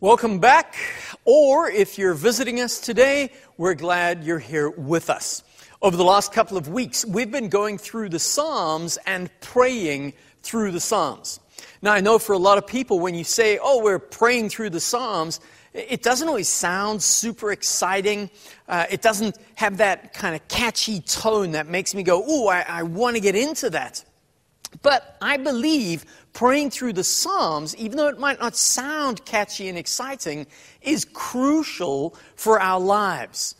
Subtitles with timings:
[0.00, 0.76] Welcome back,
[1.24, 5.42] or if you're visiting us today, we're glad you're here with us.
[5.82, 10.12] Over the last couple of weeks, we've been going through the Psalms and praying
[10.44, 11.40] through the Psalms.
[11.82, 14.70] Now, I know for a lot of people, when you say, oh, we're praying through
[14.70, 15.40] the Psalms,
[15.74, 18.30] it doesn't always sound super exciting.
[18.68, 22.64] Uh, it doesn't have that kind of catchy tone that makes me go, ooh, I,
[22.68, 24.04] I want to get into that.
[24.82, 29.78] But I believe praying through the Psalms, even though it might not sound catchy and
[29.78, 30.46] exciting,
[30.82, 33.54] is crucial for our lives.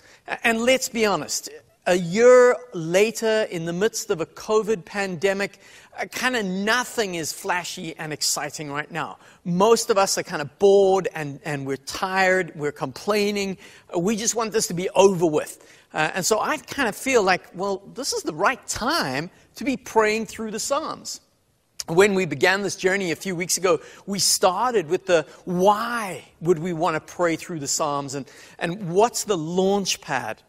[0.45, 1.49] And let's be honest,
[1.87, 5.59] a year later, in the midst of a COVID pandemic,
[5.99, 9.17] uh, kind of nothing is flashy and exciting right now.
[9.45, 13.57] Most of us are kind of bored and, and we're tired, we're complaining.
[13.97, 15.67] We just want this to be over with.
[15.95, 19.65] Uh, and so I kind of feel like, well, this is the right time to
[19.65, 21.21] be praying through the Psalms
[21.89, 26.59] when we began this journey a few weeks ago, we started with the why would
[26.59, 28.27] we want to pray through the Psalms and,
[28.59, 30.43] and what's the launch pad?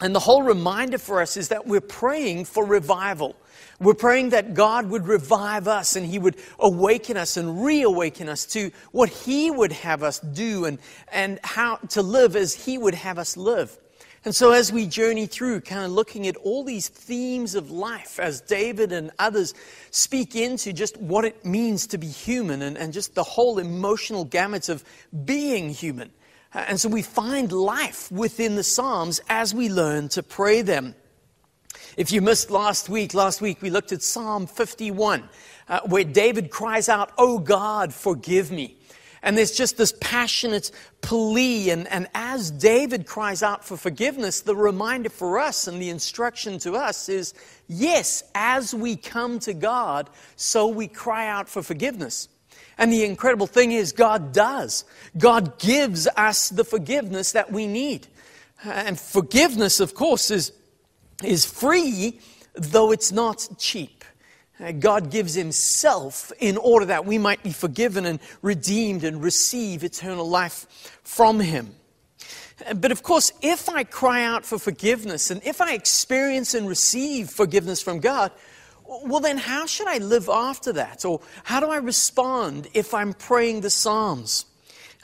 [0.00, 3.34] And the whole reminder for us is that we're praying for revival.
[3.80, 8.46] We're praying that God would revive us and He would awaken us and reawaken us
[8.46, 10.78] to what He would have us do and,
[11.12, 13.76] and how to live as He would have us live.
[14.24, 18.18] And so, as we journey through, kind of looking at all these themes of life,
[18.18, 19.54] as David and others
[19.90, 24.24] speak into just what it means to be human and, and just the whole emotional
[24.24, 24.84] gamut of
[25.24, 26.10] being human.
[26.52, 30.96] And so, we find life within the Psalms as we learn to pray them.
[31.96, 35.28] If you missed last week, last week we looked at Psalm 51,
[35.68, 38.77] uh, where David cries out, Oh God, forgive me.
[39.22, 41.70] And there's just this passionate plea.
[41.70, 46.58] And, and as David cries out for forgiveness, the reminder for us and the instruction
[46.60, 47.34] to us is
[47.66, 52.28] yes, as we come to God, so we cry out for forgiveness.
[52.78, 54.84] And the incredible thing is, God does.
[55.16, 58.06] God gives us the forgiveness that we need.
[58.64, 60.52] And forgiveness, of course, is,
[61.24, 62.20] is free,
[62.54, 64.04] though it's not cheap.
[64.60, 69.84] Uh, God gives Himself in order that we might be forgiven and redeemed and receive
[69.84, 70.66] eternal life
[71.04, 71.74] from Him.
[72.66, 76.68] Uh, but of course, if I cry out for forgiveness and if I experience and
[76.68, 78.32] receive forgiveness from God,
[78.88, 81.04] well, then how should I live after that?
[81.04, 84.46] Or how do I respond if I'm praying the Psalms?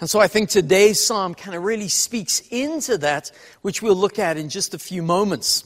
[0.01, 3.31] And so I think today's psalm kind of really speaks into that,
[3.63, 5.65] which we'll look at in just a few moments.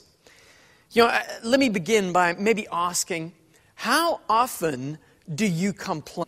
[0.91, 3.33] You know, uh, let me begin by maybe asking
[3.79, 4.99] how often
[5.33, 6.27] do you complain?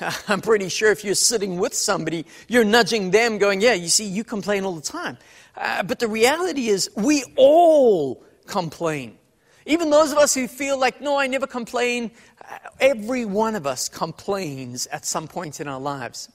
[0.26, 4.06] I'm pretty sure if you're sitting with somebody, you're nudging them, going, Yeah, you see,
[4.06, 5.16] you complain all the time.
[5.56, 9.16] Uh, but the reality is, we all complain.
[9.64, 12.10] Even those of us who feel like, No, I never complain,
[12.50, 16.28] uh, every one of us complains at some point in our lives.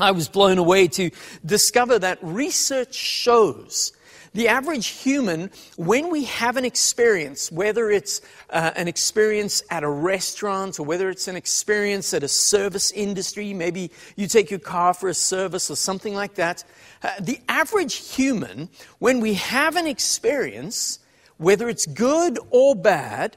[0.00, 1.10] I was blown away to
[1.44, 3.92] discover that research shows
[4.34, 9.88] the average human, when we have an experience, whether it's uh, an experience at a
[9.88, 14.92] restaurant or whether it's an experience at a service industry, maybe you take your car
[14.92, 16.64] for a service or something like that,
[17.04, 18.68] uh, the average human,
[18.98, 20.98] when we have an experience,
[21.36, 23.36] whether it's good or bad,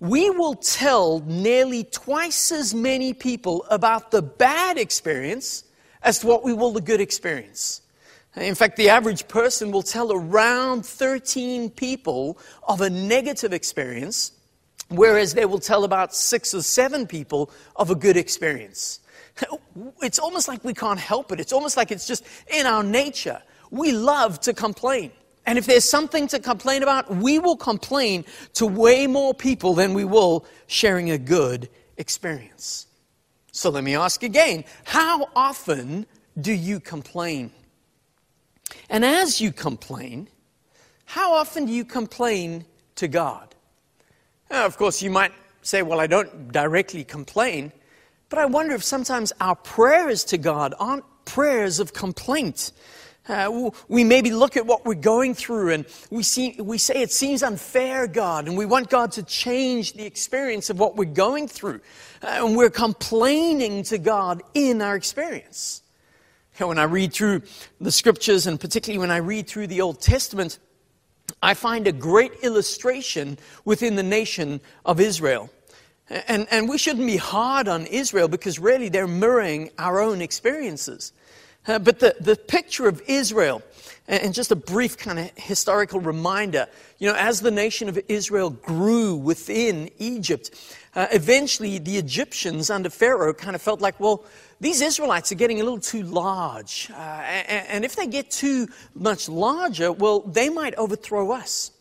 [0.00, 5.64] we will tell nearly twice as many people about the bad experience
[6.02, 7.79] as to what we will the good experience.
[8.36, 14.32] In fact, the average person will tell around 13 people of a negative experience,
[14.88, 19.00] whereas they will tell about six or seven people of a good experience.
[20.02, 21.40] It's almost like we can't help it.
[21.40, 23.42] It's almost like it's just in our nature.
[23.70, 25.12] We love to complain.
[25.46, 28.24] And if there's something to complain about, we will complain
[28.54, 32.86] to way more people than we will sharing a good experience.
[33.52, 36.06] So let me ask again how often
[36.40, 37.52] do you complain?
[38.88, 40.28] And as you complain,
[41.04, 42.64] how often do you complain
[42.96, 43.54] to God?
[44.50, 45.32] Now, of course, you might
[45.62, 47.72] say, Well, I don't directly complain,
[48.28, 52.72] but I wonder if sometimes our prayers to God aren't prayers of complaint.
[53.28, 57.12] Uh, we maybe look at what we're going through and we, see, we say it
[57.12, 61.46] seems unfair, God, and we want God to change the experience of what we're going
[61.46, 61.80] through.
[62.22, 65.82] Uh, and we're complaining to God in our experience.
[66.68, 67.42] When I read through
[67.80, 70.58] the scriptures, and particularly when I read through the Old Testament,
[71.42, 75.50] I find a great illustration within the nation of Israel.
[76.08, 81.12] And, and we shouldn't be hard on Israel because really they're mirroring our own experiences.
[81.66, 83.62] Uh, but the, the picture of Israel,
[84.08, 86.66] and just a brief kind of historical reminder,
[86.98, 90.50] you know, as the nation of Israel grew within Egypt,
[90.96, 94.24] uh, eventually the Egyptians under Pharaoh kind of felt like, well,
[94.60, 96.90] these Israelites are getting a little too large.
[96.92, 101.72] Uh, and, and if they get too much larger, well, they might overthrow us.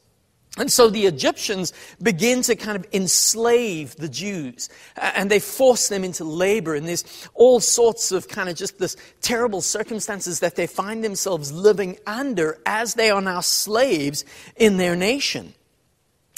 [0.57, 4.67] And so the Egyptians begin to kind of enslave the Jews
[4.97, 6.75] and they force them into labor.
[6.75, 11.51] And there's all sorts of kind of just this terrible circumstances that they find themselves
[11.51, 14.25] living under as they are now slaves
[14.55, 15.53] in their nation.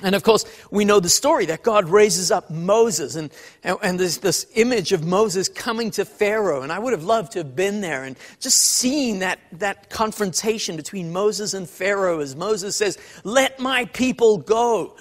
[0.01, 3.31] And of course, we know the story that God raises up Moses, and,
[3.63, 6.61] and, and, there's this image of Moses coming to Pharaoh.
[6.61, 10.75] And I would have loved to have been there and just seen that, that confrontation
[10.75, 14.95] between Moses and Pharaoh as Moses says, Let my people go.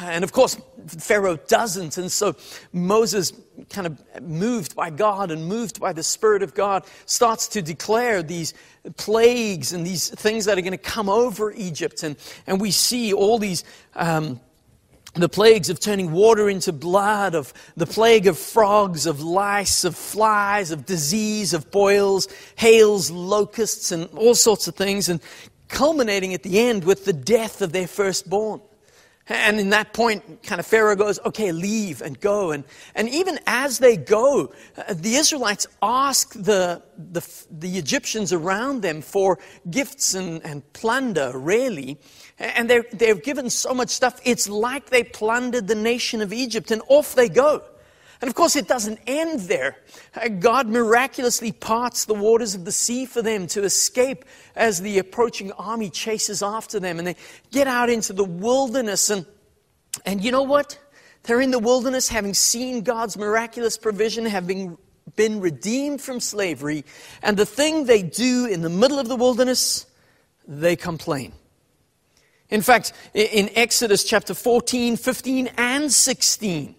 [0.00, 0.56] And of course,
[0.86, 1.98] Pharaoh doesn't.
[1.98, 2.34] And so
[2.72, 3.32] Moses,
[3.68, 8.22] kind of moved by God and moved by the Spirit of God, starts to declare
[8.22, 8.54] these
[8.96, 12.02] plagues and these things that are going to come over Egypt.
[12.02, 12.16] And,
[12.46, 13.64] and we see all these.
[13.94, 14.40] Um,
[15.14, 19.94] the plagues of turning water into blood, of the plague of frogs, of lice, of
[19.94, 25.20] flies, of disease, of boils, hails, locusts, and all sorts of things, and
[25.68, 28.62] culminating at the end with the death of their firstborn.
[29.32, 32.50] And in that point, kind of Pharaoh goes, okay, leave and go.
[32.50, 32.64] And,
[32.94, 39.00] and even as they go, uh, the Israelites ask the, the, the Egyptians around them
[39.00, 39.38] for
[39.70, 41.98] gifts and, and plunder, really.
[42.38, 46.70] And they're, they're given so much stuff, it's like they plundered the nation of Egypt,
[46.70, 47.62] and off they go.
[48.22, 49.76] And of course, it doesn't end there.
[50.14, 54.24] Uh, God miraculously parts the waters of the sea for them to escape
[54.54, 57.00] as the approaching army chases after them.
[57.00, 57.16] And they
[57.50, 59.10] get out into the wilderness.
[59.10, 59.26] And,
[60.06, 60.78] and you know what?
[61.24, 64.78] They're in the wilderness having seen God's miraculous provision, having
[65.16, 66.84] been redeemed from slavery.
[67.24, 69.86] And the thing they do in the middle of the wilderness,
[70.46, 71.32] they complain.
[72.50, 76.76] In fact, in Exodus chapter 14, 15, and 16,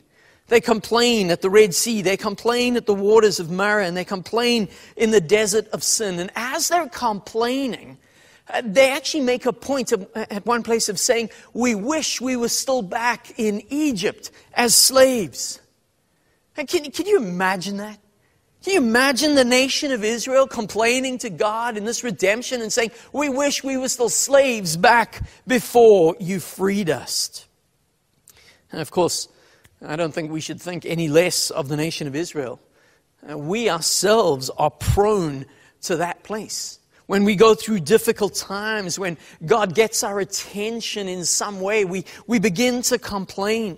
[0.54, 2.04] they complain at the Red Sea.
[2.04, 3.88] They complain at the waters of Marah.
[3.88, 6.20] And they complain in the desert of sin.
[6.20, 7.98] And as they're complaining,
[8.48, 12.22] uh, they actually make a point of, uh, at one place of saying, We wish
[12.22, 15.60] we were still back in Egypt as slaves.
[16.56, 17.98] And can, can you imagine that?
[18.64, 22.92] Can you imagine the nation of Israel complaining to God in this redemption and saying,
[23.12, 27.48] We wish we were still slaves back before you freed us?
[28.72, 29.28] And of course,
[29.86, 32.60] I don't think we should think any less of the nation of Israel.
[33.30, 35.46] Uh, we ourselves are prone
[35.84, 36.80] to that place.
[37.06, 42.06] When we go through difficult times, when God gets our attention in some way, we,
[42.28, 43.78] we begin to complain.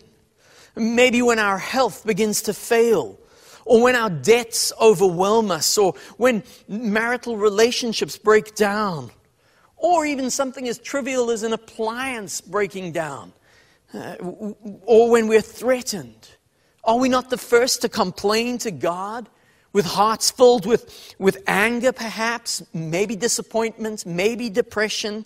[0.76, 3.18] Maybe when our health begins to fail,
[3.66, 9.10] or when our debts overwhelm us, or when marital relationships break down,
[9.76, 13.34] or even something as trivial as an appliance breaking down
[14.86, 16.30] or when we're threatened?
[16.84, 19.30] Are we not the first to complain to God
[19.74, 25.26] with hearts filled with, with anger, perhaps, maybe disappointment, maybe depression?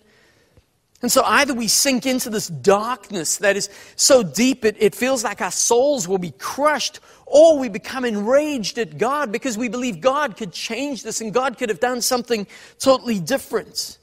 [1.02, 5.24] And so either we sink into this darkness that is so deep it, it feels
[5.24, 10.00] like our souls will be crushed, or we become enraged at God because we believe
[10.00, 12.46] God could change this and God could have done something
[12.78, 13.98] totally different.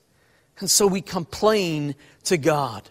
[0.59, 1.93] And so we complain
[2.23, 2.89] to God.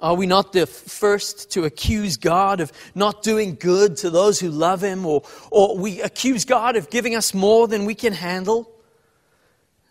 [0.00, 4.50] Are we not the first to accuse God of not doing good to those who
[4.50, 8.70] love Him, or, or we accuse God of giving us more than we can handle?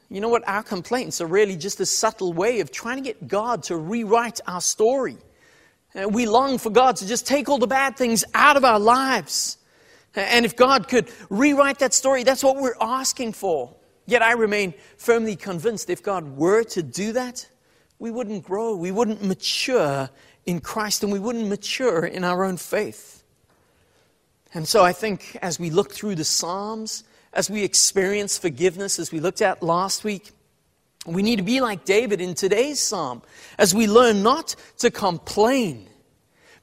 [0.10, 0.48] You know what?
[0.48, 4.39] Our complaints are really just a subtle way of trying to get God to rewrite
[4.48, 5.17] our story.
[5.93, 8.79] Uh, we long for God to just take all the bad things out of our
[8.79, 9.57] lives.
[10.15, 13.75] And if God could rewrite that story, that's what we're asking for.
[14.07, 17.48] Yet I remain firmly convinced if God were to do that,
[18.00, 20.10] we wouldn't grow, we wouldn't mature
[20.46, 23.24] in Christ, and we wouldn't mature in our own faith.
[24.53, 27.03] And so I think as we look through the Psalms,
[27.34, 30.32] as we experience forgiveness, as we looked at last week,
[31.06, 33.22] we need to be like David in today's psalm
[33.58, 35.88] as we learn not to complain,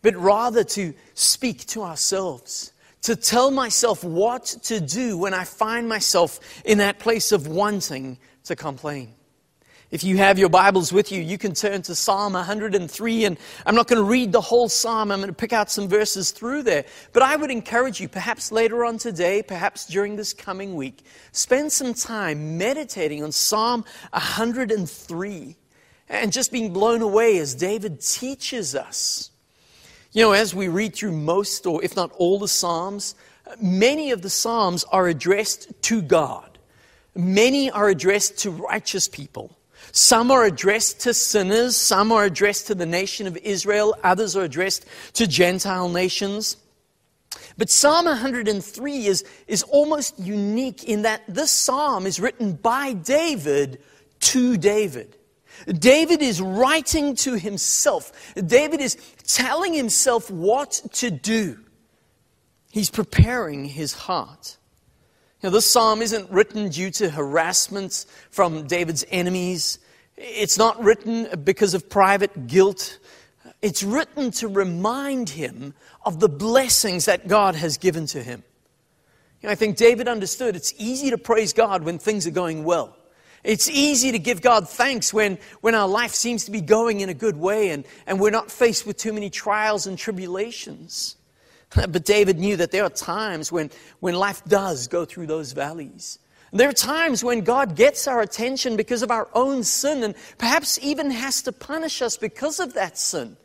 [0.03, 5.89] but rather to speak to ourselves, to tell myself what to do when I find
[5.89, 9.16] myself in that place of wanting to complain.
[9.97, 13.25] If you have your Bibles with you, you can turn to Psalm 103.
[13.25, 15.89] And I'm not going to read the whole Psalm, I'm going to pick out some
[15.89, 16.85] verses through there.
[17.15, 21.73] But I would encourage you, perhaps later on today, perhaps during this coming week, spend
[21.73, 25.57] some time meditating on Psalm 103
[26.11, 29.31] and just being blown away as David teaches us.
[30.13, 33.15] You know, as we read through most, or if not all, the Psalms,
[33.63, 36.59] many of the Psalms are addressed to God.
[37.15, 39.56] Many are addressed to righteous people.
[39.97, 44.43] Some are addressed to sinners, some are addressed to the nation of Israel, others are
[44.43, 44.85] addressed
[45.15, 46.59] to Gentile nations.
[47.57, 53.81] But Psalm 103 is, is almost unique in that this psalm is written by David
[54.21, 55.17] to David.
[55.67, 58.35] David is writing to himself.
[58.35, 61.59] David is telling himself what to do.
[62.71, 64.59] He's preparing his heart.
[65.43, 69.79] Now, this psalm isn't written due to harassment from David's enemies.
[70.17, 72.99] It's not written because of private guilt.
[73.63, 78.43] It's written to remind him of the blessings that God has given to him.
[79.41, 82.65] You know, I think David understood it's easy to praise God when things are going
[82.65, 82.97] well.
[83.45, 87.09] It's easy to give God thanks when, when our life seems to be going in
[87.09, 91.17] a good way and, and we're not faced with too many trials and tribulations.
[91.75, 93.71] But David knew that there are times when,
[94.01, 96.19] when life does go through those valleys.
[96.53, 100.79] There are times when God gets our attention because of our own sin and perhaps
[100.81, 103.37] even has to punish us because of that sin.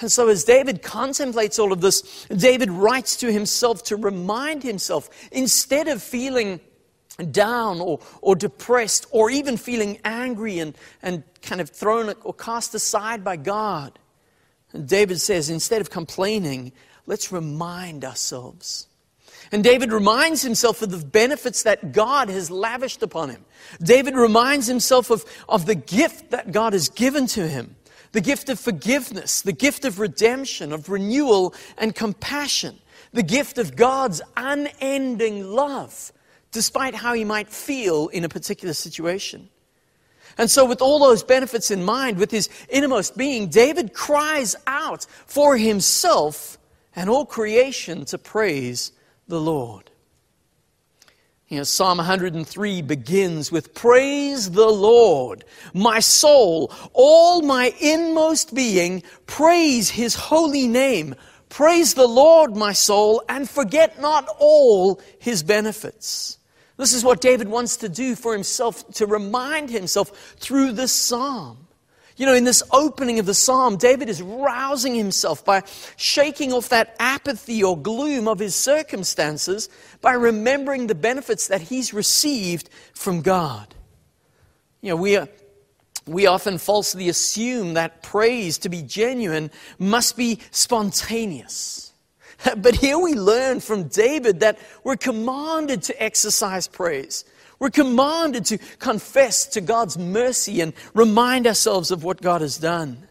[0.00, 5.08] And so, as David contemplates all of this, David writes to himself to remind himself,
[5.32, 6.60] instead of feeling
[7.30, 12.74] down or, or depressed or even feeling angry and, and kind of thrown or cast
[12.74, 13.98] aside by God,
[14.84, 16.72] David says, instead of complaining,
[17.06, 18.88] let's remind ourselves.
[19.52, 23.44] And David reminds himself of the benefits that God has lavished upon him.
[23.80, 27.76] David reminds himself of, of the gift that God has given to him
[28.12, 32.78] the gift of forgiveness, the gift of redemption, of renewal and compassion,
[33.12, 36.12] the gift of God's unending love,
[36.50, 39.50] despite how he might feel in a particular situation.
[40.38, 45.04] And so, with all those benefits in mind, with his innermost being, David cries out
[45.26, 46.58] for himself
[46.94, 48.92] and all creation to praise
[49.28, 49.90] the Lord.
[51.48, 59.04] You know, Psalm 103 begins with Praise the Lord, my soul, all my inmost being,
[59.26, 61.14] praise his holy name.
[61.48, 66.38] Praise the Lord, my soul, and forget not all his benefits.
[66.76, 71.65] This is what David wants to do for himself, to remind himself through this psalm.
[72.16, 75.62] You know, in this opening of the psalm, David is rousing himself by
[75.96, 79.68] shaking off that apathy or gloom of his circumstances
[80.00, 83.74] by remembering the benefits that he's received from God.
[84.80, 85.28] You know, we, are,
[86.06, 91.92] we often falsely assume that praise, to be genuine, must be spontaneous.
[92.56, 97.24] But here we learn from David that we're commanded to exercise praise.
[97.58, 103.06] We're commanded to confess to God's mercy and remind ourselves of what God has done.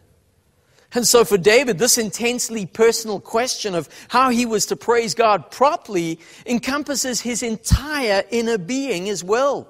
[0.94, 5.50] And so, for David, this intensely personal question of how he was to praise God
[5.50, 9.68] properly encompasses his entire inner being as well.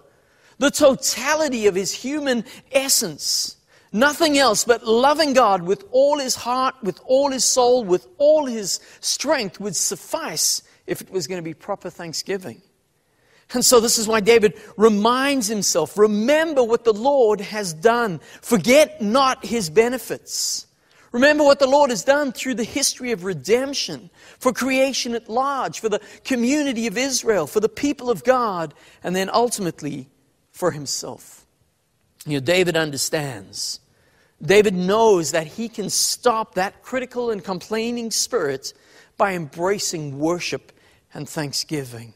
[0.59, 3.57] The totality of his human essence.
[3.93, 8.45] Nothing else but loving God with all his heart, with all his soul, with all
[8.47, 12.61] his strength would suffice if it was going to be proper thanksgiving.
[13.55, 19.01] And so, this is why David reminds himself remember what the Lord has done, forget
[19.01, 20.67] not his benefits.
[21.13, 25.81] Remember what the Lord has done through the history of redemption, for creation at large,
[25.81, 30.11] for the community of Israel, for the people of God, and then ultimately
[30.51, 31.47] for himself.
[32.27, 33.81] You know, David understands.
[34.43, 38.75] David knows that he can stop that critical and complaining spirit
[39.17, 40.73] by embracing worship
[41.15, 42.13] and thanksgiving.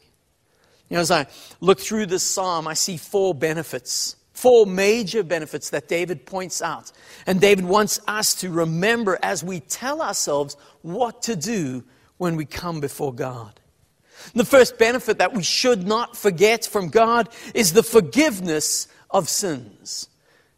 [0.91, 1.25] You know, as I
[1.61, 6.91] look through this psalm, I see four benefits, four major benefits that David points out.
[7.25, 11.85] And David wants us to remember as we tell ourselves what to do
[12.17, 13.57] when we come before God.
[14.35, 20.09] The first benefit that we should not forget from God is the forgiveness of sins.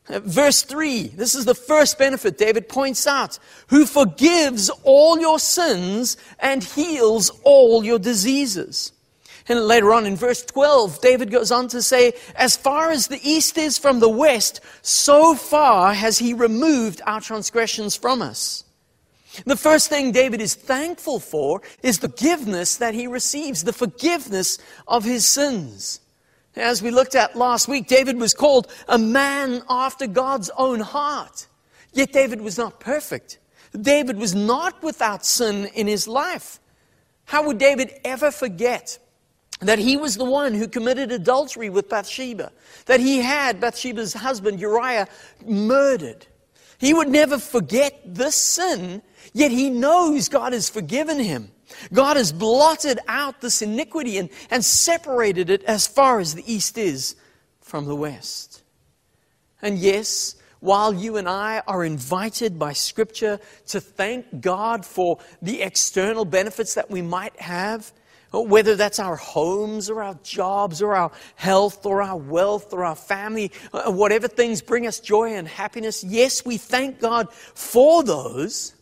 [0.10, 3.38] Verse 3, this is the first benefit David points out.
[3.68, 8.94] Who forgives all your sins and heals all your diseases.
[9.50, 13.20] And later on in verse 12, David goes on to say, As far as the
[13.22, 18.64] east is from the west, so far has he removed our transgressions from us.
[19.46, 24.60] The first thing David is thankful for is the forgiveness that he receives, the forgiveness
[24.88, 26.00] of his sins.
[26.56, 31.48] As we looked at last week, David was called a man after God's own heart.
[31.94, 33.40] Yet David was not perfect.
[33.80, 36.60] David was not without sin in his life.
[37.26, 39.00] How would David ever forget
[39.68, 42.52] that he was the one who committed adultery with Bathsheba,
[42.86, 45.08] that he had Bathsheba's husband Uriah
[45.46, 46.26] murdered.
[46.78, 49.02] He would never forget this sin,
[49.34, 51.52] yet he knows God has forgiven him.
[51.92, 56.78] God has blotted out this iniquity and, and separated it as far as the east
[56.78, 57.16] is
[57.62, 58.64] from the west.
[59.62, 65.62] And yes, while you and I are invited by Scripture to thank God for the
[65.62, 67.92] external benefits that we might have,
[68.42, 72.96] whether that's our homes or our jobs or our health or our wealth or our
[72.96, 78.74] family, uh, whatever things bring us joy and happiness, yes, we thank God for those.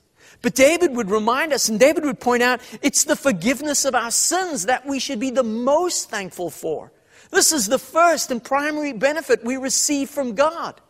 [0.41, 4.09] But David would remind us, and David would point out, it's the forgiveness of our
[4.09, 6.91] sins that we should be the most thankful for.
[7.29, 10.81] This is the first and primary benefit we receive from God.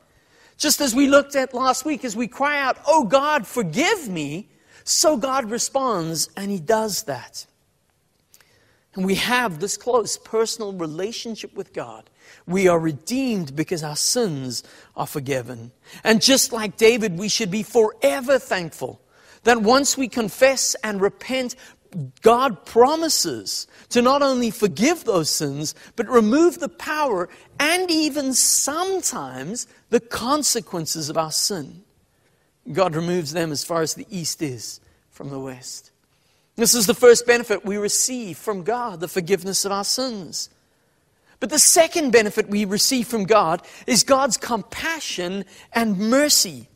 [0.58, 4.48] Just as we looked at last week, as we cry out, Oh God, forgive me,
[4.84, 7.46] so God responds, and He does that.
[8.95, 12.10] And we have this close personal relationship with God.
[12.45, 14.63] We are redeemed because our sins
[14.95, 15.71] are forgiven.
[16.03, 19.01] And just like David, we should be forever thankful
[19.43, 21.55] that once we confess and repent,
[22.21, 27.29] God promises to not only forgive those sins, but remove the power
[27.60, 31.83] and even sometimes the consequences of our sin.
[32.71, 34.79] God removes them as far as the east is
[35.10, 35.90] from the west.
[36.55, 40.50] This is the first benefit we receive from God, the forgiveness of our sins.
[41.39, 46.67] But the second benefit we receive from God is God's compassion and mercy.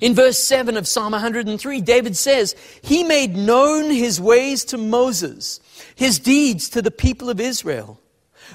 [0.00, 5.60] In verse 7 of Psalm 103, David says, He made known his ways to Moses,
[5.94, 8.00] his deeds to the people of Israel.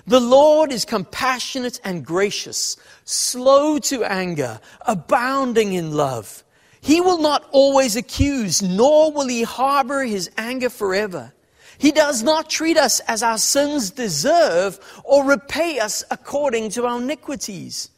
[0.08, 6.44] The Lord is compassionate and gracious, slow to anger, abounding in love.
[6.86, 11.34] He will not always accuse, nor will he harbor his anger forever.
[11.80, 17.02] He does not treat us as our sins deserve or repay us according to our
[17.02, 17.90] iniquities.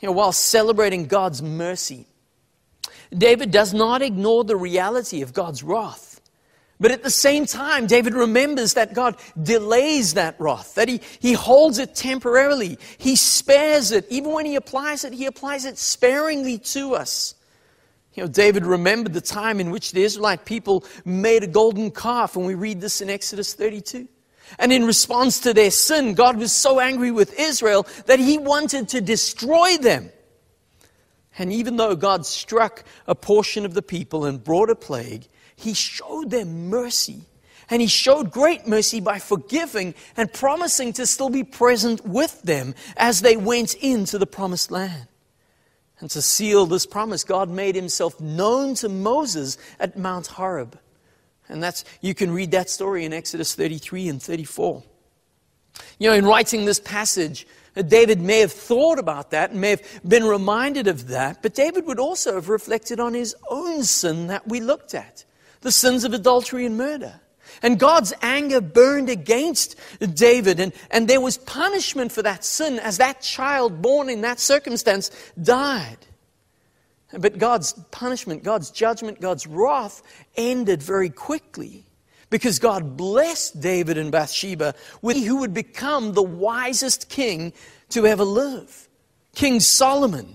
[0.00, 2.06] You know, while celebrating God's mercy,
[3.12, 6.22] David does not ignore the reality of God's wrath.
[6.80, 11.34] But at the same time, David remembers that God delays that wrath, that he, he
[11.34, 12.78] holds it temporarily.
[12.96, 14.06] He spares it.
[14.08, 17.34] Even when he applies it, he applies it sparingly to us.
[18.18, 22.34] You know, David remembered the time in which the Israelite people made a golden calf,
[22.34, 24.08] and we read this in Exodus 32.
[24.58, 28.88] And in response to their sin, God was so angry with Israel that he wanted
[28.88, 30.10] to destroy them.
[31.38, 35.72] And even though God struck a portion of the people and brought a plague, He
[35.72, 37.20] showed them mercy.
[37.70, 42.74] And He showed great mercy by forgiving and promising to still be present with them
[42.96, 45.06] as they went into the promised land.
[46.00, 50.78] And to seal this promise, God made Himself known to Moses at Mount Horeb.
[51.48, 54.82] And that's, you can read that story in Exodus 33 and 34.
[55.98, 60.00] You know, in writing this passage, David may have thought about that and may have
[60.06, 64.46] been reminded of that, but David would also have reflected on his own sin that
[64.48, 65.24] we looked at
[65.60, 67.20] the sins of adultery and murder.
[67.62, 69.76] And God's anger burned against
[70.14, 74.40] David, and, and there was punishment for that sin as that child born in that
[74.40, 75.98] circumstance died.
[77.18, 80.02] But God's punishment, God's judgment, God's wrath
[80.36, 81.86] ended very quickly
[82.30, 87.52] because God blessed David and Bathsheba with who would become the wisest king
[87.90, 88.88] to ever live,
[89.34, 90.34] King Solomon.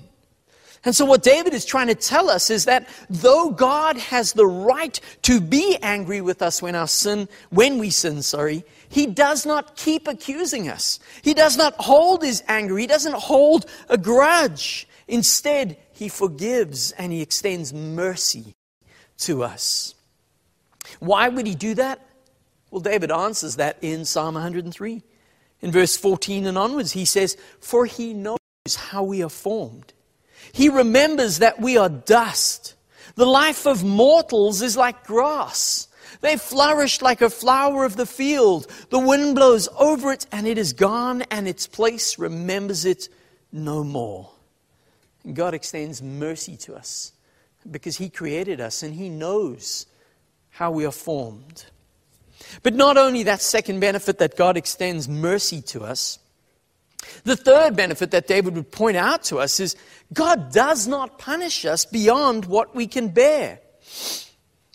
[0.86, 4.46] And so, what David is trying to tell us is that though God has the
[4.46, 9.46] right to be angry with us when our sin, when we sin, sorry, he does
[9.46, 11.00] not keep accusing us.
[11.22, 12.78] He does not hold his anger.
[12.78, 14.88] He doesn't hold a grudge.
[15.08, 18.54] Instead, he forgives and he extends mercy
[19.20, 19.96] to us.
[21.00, 22.06] Why would he do that?
[22.72, 25.02] Well, David answers that in Psalm 103.
[25.62, 28.38] In verse 14 and onwards, he says, For he knows
[28.76, 29.94] how we are formed.
[30.54, 32.76] He remembers that we are dust.
[33.16, 35.88] The life of mortals is like grass.
[36.22, 38.68] They flourish like a flower of the field.
[38.90, 43.10] The wind blows over it, and it is gone, and its place remembers it
[43.52, 44.30] no more.
[45.32, 47.14] God extends mercy to us
[47.70, 49.86] because He created us and He knows
[50.50, 51.66] how we are formed.
[52.62, 56.20] But not only that second benefit that God extends mercy to us,
[57.24, 59.76] the third benefit that David would point out to us is
[60.14, 63.60] God does not punish us beyond what we can bear.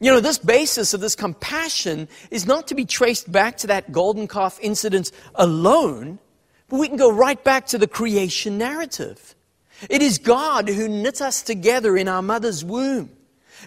[0.00, 3.90] You know, this basis of this compassion is not to be traced back to that
[3.90, 6.20] golden calf incident alone,
[6.68, 9.34] but we can go right back to the creation narrative.
[9.90, 13.10] It is God who knit us together in our mother's womb.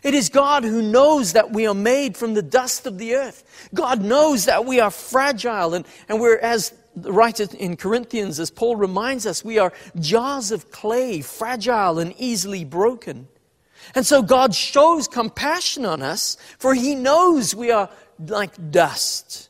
[0.04, 3.69] It is God who knows that we are made from the dust of the earth.
[3.74, 8.75] God knows that we are fragile and, and we're, as right in Corinthians, as Paul
[8.75, 13.27] reminds us, we are jars of clay, fragile and easily broken.
[13.95, 19.49] And so God shows compassion on us, for He knows we are like dust.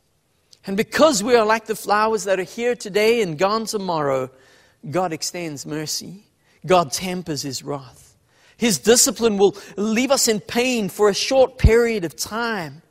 [0.65, 4.29] And because we are like the flowers that are here today and gone tomorrow,
[4.89, 6.23] God extends mercy.
[6.65, 8.15] God tempers his wrath.
[8.57, 12.83] His discipline will leave us in pain for a short period of time,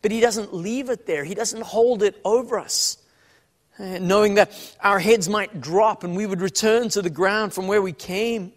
[0.00, 1.24] but he doesn't leave it there.
[1.24, 2.98] He doesn't hold it over us.
[3.78, 7.80] Knowing that our heads might drop and we would return to the ground from where
[7.80, 8.52] we came.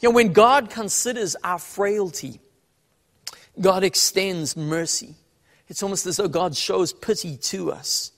[0.00, 2.40] You know, when God considers our frailty,
[3.60, 5.14] God extends mercy.
[5.68, 8.12] It's almost as though God shows pity to us.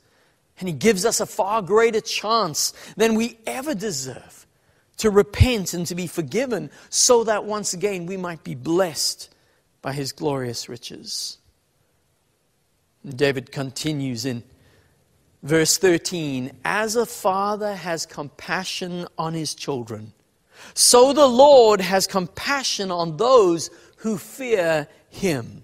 [0.58, 4.46] And He gives us a far greater chance than we ever deserve
[4.98, 9.28] to repent and to be forgiven so that once again we might be blessed
[9.82, 11.38] by His glorious riches.
[13.04, 14.42] David continues in
[15.46, 20.12] verse 13 As a father has compassion on his children,
[20.74, 25.62] so the Lord has compassion on those who fear him.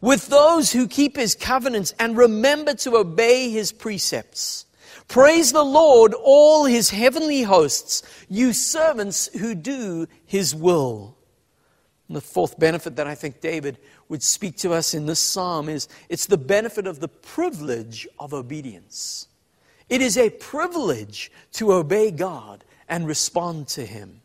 [0.00, 4.66] With those who keep his covenants and remember to obey his precepts.
[5.08, 11.16] Praise the Lord, all his heavenly hosts, you servants who do his will.
[12.06, 13.78] And the fourth benefit that I think David
[14.10, 18.34] would speak to us in this psalm is it's the benefit of the privilege of
[18.34, 19.28] obedience.
[19.88, 24.20] It is a privilege to obey God and respond to him.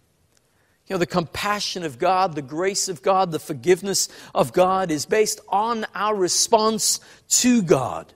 [0.88, 5.06] You know, the compassion of God, the grace of God, the forgiveness of God is
[5.06, 8.12] based on our response to God.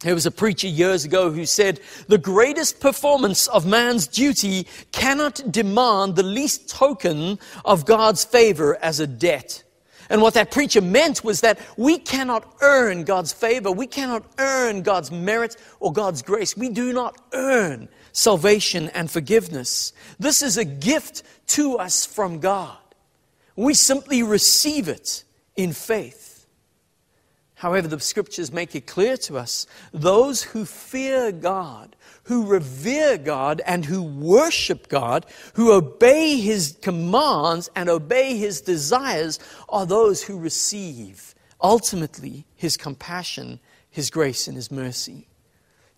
[0.00, 5.50] There was a preacher years ago who said, The greatest performance of man's duty cannot
[5.50, 9.64] demand the least token of God's favor as a debt.
[10.10, 13.70] And what that preacher meant was that we cannot earn God's favor.
[13.70, 16.56] We cannot earn God's merit or God's grace.
[16.56, 19.92] We do not earn salvation and forgiveness.
[20.18, 22.76] This is a gift to us from God.
[23.56, 25.24] We simply receive it
[25.56, 26.27] in faith.
[27.58, 33.60] However, the scriptures make it clear to us those who fear God, who revere God,
[33.66, 40.38] and who worship God, who obey His commands and obey His desires, are those who
[40.38, 43.58] receive ultimately His compassion,
[43.90, 45.26] His grace, and His mercy.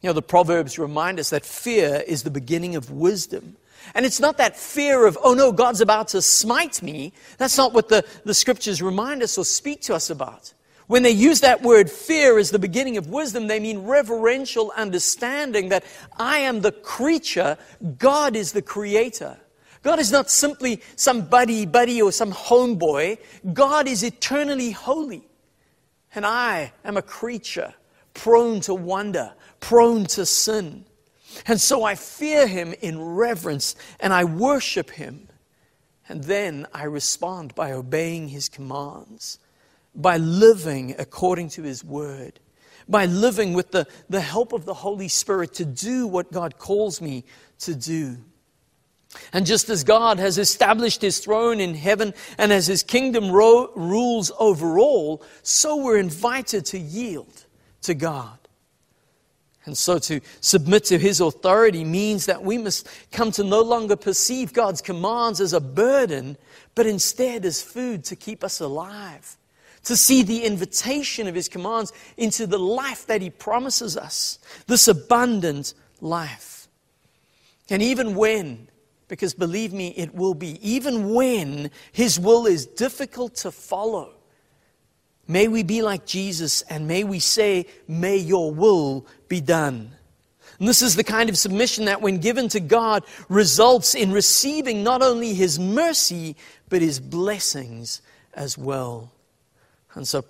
[0.01, 3.59] You know, the Proverbs remind us that fear is the beginning of wisdom.
[3.95, 7.13] And it's not that fear of, oh no, God's about to smite me.
[7.37, 10.55] That's not what the, the scriptures remind us or speak to us about.
[10.91, 15.69] When they use that word fear as the beginning of wisdom, they mean reverential understanding
[15.69, 15.85] that
[16.19, 17.59] I am the creature,
[17.97, 19.37] God is the creator.
[19.85, 23.19] God is not simply some buddy, buddy, or some homeboy.
[23.53, 25.23] God is eternally holy.
[26.13, 27.73] And I am a creature
[28.13, 30.87] prone to wonder, prone to sin.
[31.47, 35.29] And so I fear him in reverence and I worship him.
[36.09, 39.39] And then I respond by obeying his commands,
[39.95, 42.41] by living according to his word,
[42.89, 47.01] by living with the, the help of the Holy Spirit to do what God calls
[47.01, 47.25] me
[47.61, 48.17] to do.
[49.33, 53.73] And just as God has established his throne in heaven and as his kingdom ro-
[53.75, 57.47] rules over all, so we're invited to yield
[57.83, 58.39] to God.
[59.65, 63.97] And so to submit to his authority means that we must come to no longer
[63.97, 66.37] perceive God's commands as a burden,
[66.75, 69.37] but instead as food to keep us alive.
[69.85, 74.89] To see the invitation of his commands into the life that he promises us, this
[74.89, 76.69] abundant life.
[77.71, 78.69] And even when,
[79.09, 84.13] because believe me, it will be, even when his will is difficult to follow,
[85.31, 89.93] May we be like Jesus and may we say, May your will be done.
[90.59, 94.83] And this is the kind of submission that, when given to God, results in receiving
[94.83, 96.35] not only His mercy,
[96.69, 98.03] but His blessings
[98.35, 99.13] as well.
[99.95, 100.25] And so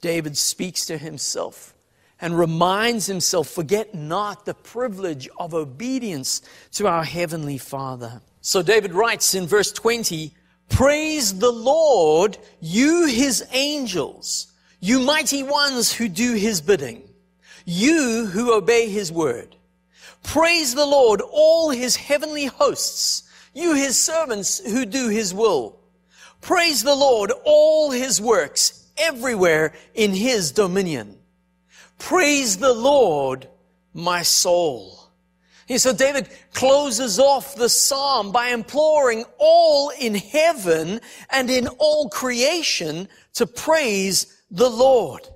[0.00, 1.74] David speaks to himself
[2.20, 8.20] and reminds himself forget not the privilege of obedience to our Heavenly Father.
[8.40, 10.32] So David writes in verse 20,
[10.68, 17.02] Praise the Lord, you his angels, you mighty ones who do his bidding,
[17.64, 19.56] you who obey his word.
[20.22, 23.22] Praise the Lord, all his heavenly hosts,
[23.54, 25.78] you his servants who do his will.
[26.40, 31.18] Praise the Lord, all his works everywhere in his dominion.
[31.98, 33.48] Praise the Lord,
[33.94, 35.06] my soul.
[35.68, 42.08] And so David closes off the psalm by imploring all in heaven and in all
[42.08, 45.26] creation to praise the Lord.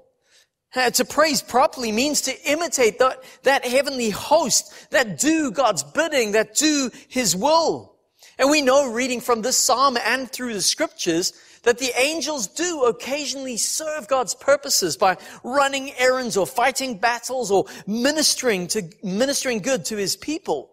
[0.72, 6.32] Uh, to praise properly means to imitate that, that heavenly host that do God's bidding,
[6.32, 7.96] that do His will.
[8.38, 11.32] And we know reading from this psalm and through the scriptures
[11.64, 17.66] that the angels do occasionally serve God's purposes by running errands or fighting battles or
[17.86, 20.70] ministering to, ministering good to his people.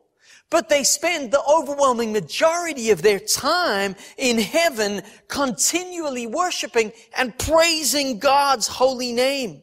[0.50, 8.20] but they spend the overwhelming majority of their time in heaven continually worshiping and praising
[8.20, 9.62] God's holy name.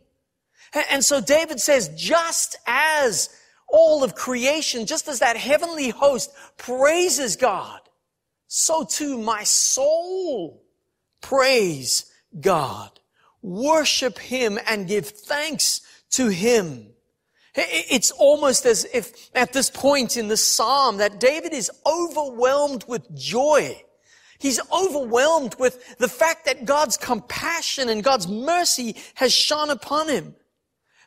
[0.90, 3.30] And so David says, just as
[3.68, 7.80] all of creation, just as that heavenly host praises God,
[8.46, 10.63] so too my soul
[11.24, 12.04] praise
[12.38, 12.90] God.
[13.42, 16.88] Worship Him and give thanks to Him.
[17.56, 23.14] It's almost as if at this point in the psalm that David is overwhelmed with
[23.16, 23.80] joy.
[24.38, 30.34] He's overwhelmed with the fact that God's compassion and God's mercy has shone upon him.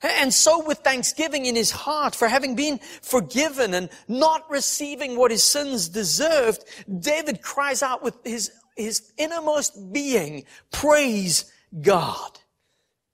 [0.01, 5.31] And so with thanksgiving in his heart for having been forgiven and not receiving what
[5.31, 6.63] his sins deserved,
[6.99, 12.39] David cries out with his, his innermost being, praise God.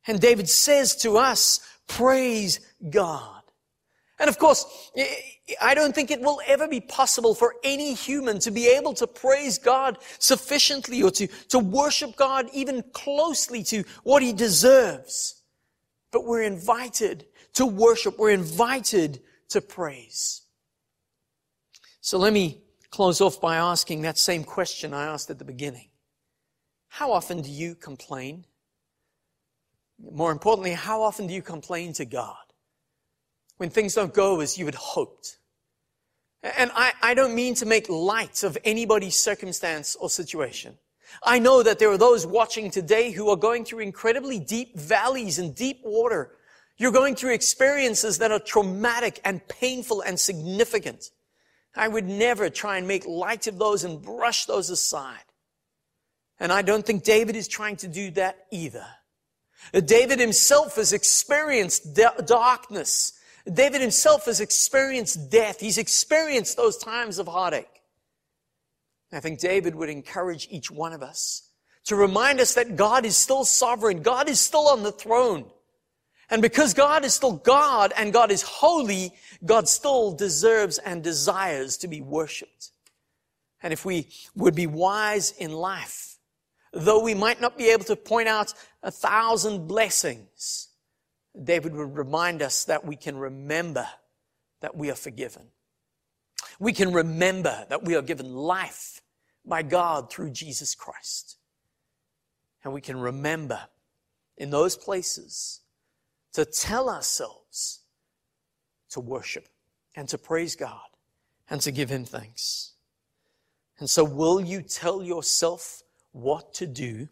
[0.06, 3.41] And David says to us, praise God.
[4.19, 4.91] And of course,
[5.62, 9.08] I don't think it will ever be possible for any human to be able to
[9.08, 15.41] praise God sufficiently or to, to worship God even closely to what he deserves.
[16.12, 18.17] But we're invited to worship.
[18.17, 20.43] We're invited to praise.
[22.02, 22.62] So let me
[22.94, 25.90] close off by asking that same question I asked at the beginning.
[26.90, 28.46] How often do you complain?
[30.12, 32.46] More importantly, how often do you complain to God
[33.58, 35.40] when things don't go as you had hoped?
[36.44, 40.78] And I, I don't mean to make light of anybody's circumstance or situation.
[41.24, 45.40] I know that there are those watching today who are going through incredibly deep valleys
[45.40, 46.38] and deep water.
[46.78, 51.10] You're going through experiences that are traumatic and painful and significant.
[51.76, 55.24] I would never try and make light of those and brush those aside.
[56.40, 58.86] And I don't think David is trying to do that either.
[59.74, 63.14] Uh, David himself has experienced darkness.
[63.52, 65.60] David himself has experienced death.
[65.60, 67.82] He's experienced those times of heartache.
[69.12, 71.50] I think David would encourage each one of us
[71.86, 74.02] to remind us that God is still sovereign.
[74.02, 75.46] God is still on the throne.
[76.34, 79.13] And because God is still God and God is holy,
[79.46, 82.72] God still deserves and desires to be worshiped.
[83.62, 86.17] And if we would be wise in life,
[86.72, 90.69] though we might not be able to point out a thousand blessings,
[91.39, 93.88] David would remind us that we can remember
[94.62, 95.43] that we are forgiven.
[96.58, 99.04] We can remember that we are given life
[99.46, 101.38] by God through Jesus Christ.
[102.63, 103.60] And we can remember
[104.36, 105.60] in those places
[106.34, 107.82] to tell ourselves
[108.89, 109.48] to worship
[109.96, 110.88] and to praise God
[111.50, 112.74] and to give Him thanks.
[113.80, 117.08] And so, will you tell yourself what to do?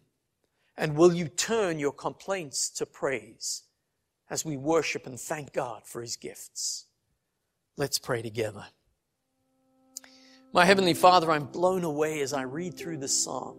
[0.76, 3.64] And will you turn your complaints to praise
[4.30, 6.86] as we worship and thank God for His gifts?
[7.76, 8.64] Let's pray together.
[10.54, 13.56] My Heavenly Father, I'm blown away as I read through this psalm.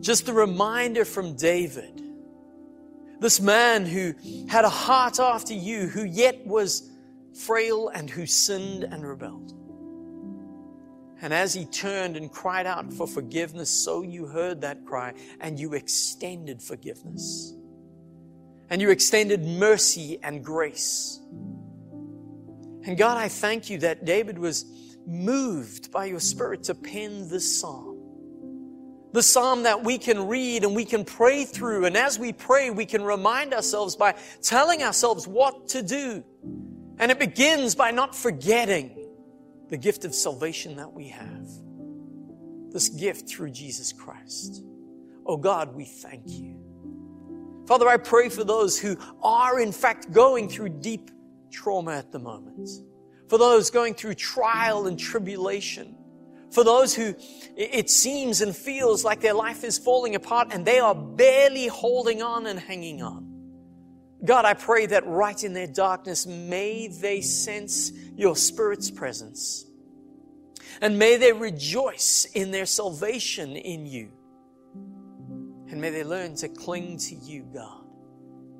[0.00, 2.02] Just a reminder from David,
[3.20, 4.14] this man who
[4.48, 6.90] had a heart after you, who yet was
[7.34, 9.52] frail and who sinned and rebelled.
[11.22, 15.58] And as he turned and cried out for forgiveness, so you heard that cry and
[15.58, 17.54] you extended forgiveness.
[18.68, 21.20] And you extended mercy and grace.
[22.84, 24.64] And God, I thank you that David was
[25.06, 27.95] moved by your Spirit to pen this psalm.
[29.16, 31.86] The psalm that we can read and we can pray through.
[31.86, 36.22] And as we pray, we can remind ourselves by telling ourselves what to do.
[36.98, 39.08] And it begins by not forgetting
[39.70, 41.48] the gift of salvation that we have.
[42.70, 44.62] This gift through Jesus Christ.
[45.24, 46.60] Oh God, we thank you.
[47.66, 51.10] Father, I pray for those who are in fact going through deep
[51.50, 52.68] trauma at the moment
[53.30, 55.96] for those going through trial and tribulation,
[56.50, 57.14] for those who
[57.56, 62.22] it seems and feels like their life is falling apart and they are barely holding
[62.22, 63.32] on and hanging on.
[64.24, 69.64] God, I pray that right in their darkness, may they sense your Spirit's presence.
[70.80, 74.10] And may they rejoice in their salvation in you.
[75.68, 77.84] And may they learn to cling to you, God,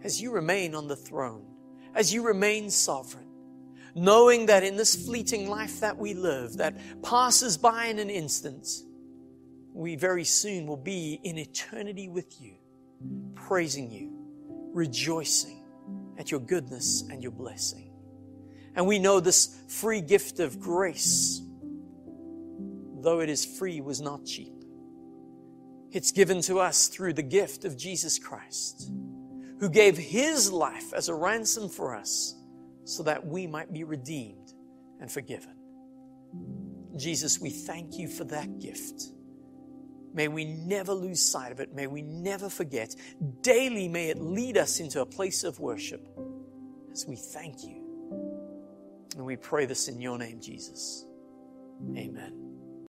[0.02, 1.46] as you remain on the throne,
[1.94, 3.26] as you remain sovereign
[3.96, 8.68] knowing that in this fleeting life that we live, that passes by in an instant,
[9.72, 12.56] we very soon will be in eternity with you,
[13.34, 14.12] praising you,
[14.74, 15.64] rejoicing
[16.18, 17.90] at your goodness and your blessing.
[18.74, 21.40] And we know this free gift of grace,
[23.00, 24.52] though it is free, was not cheap.
[25.90, 28.90] It's given to us through the gift of Jesus Christ,
[29.58, 32.35] who gave his life as a ransom for us
[32.86, 34.52] so that we might be redeemed
[35.00, 35.54] and forgiven.
[36.96, 39.10] Jesus, we thank you for that gift.
[40.14, 41.74] May we never lose sight of it.
[41.74, 42.94] May we never forget.
[43.42, 46.08] Daily, may it lead us into a place of worship
[46.92, 47.82] as we thank you.
[49.16, 51.04] And we pray this in your name, Jesus.